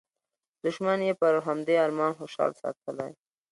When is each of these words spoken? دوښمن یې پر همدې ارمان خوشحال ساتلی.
دوښمن 0.63 0.99
یې 1.07 1.13
پر 1.21 1.33
همدې 1.47 1.75
ارمان 1.85 2.11
خوشحال 2.19 2.51
ساتلی. 2.61 3.11